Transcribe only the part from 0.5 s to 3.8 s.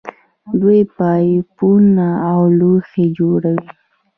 دوی پایپونه او لوښي جوړوي.